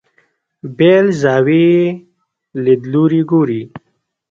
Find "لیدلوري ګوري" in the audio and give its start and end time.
2.63-3.61